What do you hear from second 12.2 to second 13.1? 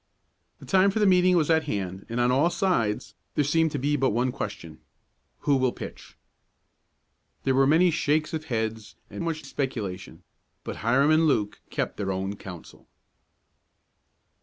counsel.